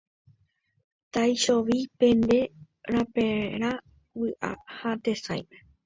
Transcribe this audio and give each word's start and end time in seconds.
Taichovi 1.13 1.77
pende 1.99 2.37
raperã 2.93 3.71
vy'a 4.19 4.51
ha 4.77 4.91
tesãime. 5.03 5.57